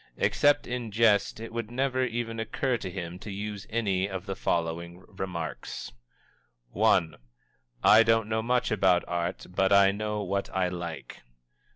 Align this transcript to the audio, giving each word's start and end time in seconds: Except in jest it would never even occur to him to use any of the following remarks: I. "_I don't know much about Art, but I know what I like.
Except 0.17 0.65
in 0.65 0.89
jest 0.89 1.39
it 1.39 1.53
would 1.53 1.69
never 1.69 2.03
even 2.03 2.39
occur 2.39 2.75
to 2.75 2.89
him 2.89 3.19
to 3.19 3.29
use 3.31 3.67
any 3.69 4.09
of 4.09 4.25
the 4.25 4.35
following 4.35 5.03
remarks: 5.07 5.91
I. 6.75 7.11
"_I 7.83 8.03
don't 8.03 8.27
know 8.27 8.41
much 8.41 8.71
about 8.71 9.03
Art, 9.07 9.45
but 9.51 9.71
I 9.71 9.91
know 9.91 10.23
what 10.23 10.49
I 10.55 10.69
like. 10.69 11.21